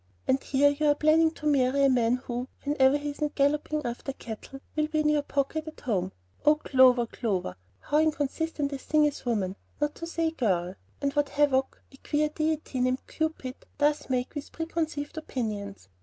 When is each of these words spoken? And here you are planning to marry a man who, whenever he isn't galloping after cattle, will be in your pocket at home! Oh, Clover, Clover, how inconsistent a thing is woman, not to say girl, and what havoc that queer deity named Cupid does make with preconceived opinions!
And 0.27 0.41
here 0.41 0.69
you 0.71 0.87
are 0.87 0.95
planning 0.95 1.29
to 1.35 1.45
marry 1.45 1.83
a 1.83 1.87
man 1.87 2.15
who, 2.15 2.47
whenever 2.63 2.97
he 2.97 3.11
isn't 3.11 3.35
galloping 3.35 3.85
after 3.85 4.13
cattle, 4.13 4.59
will 4.75 4.87
be 4.87 5.01
in 5.01 5.09
your 5.09 5.21
pocket 5.21 5.67
at 5.67 5.81
home! 5.81 6.11
Oh, 6.43 6.55
Clover, 6.55 7.05
Clover, 7.05 7.55
how 7.81 7.99
inconsistent 7.99 8.73
a 8.73 8.79
thing 8.79 9.05
is 9.05 9.27
woman, 9.27 9.57
not 9.79 9.93
to 9.93 10.07
say 10.07 10.31
girl, 10.31 10.73
and 11.01 11.13
what 11.13 11.29
havoc 11.29 11.83
that 11.91 12.03
queer 12.03 12.29
deity 12.29 12.79
named 12.79 13.05
Cupid 13.05 13.53
does 13.77 14.09
make 14.09 14.33
with 14.33 14.51
preconceived 14.51 15.19
opinions! 15.19 15.87